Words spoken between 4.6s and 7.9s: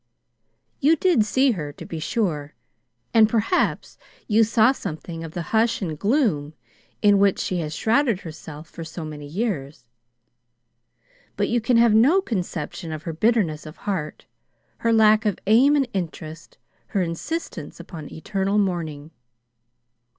something of the hush and gloom in which she has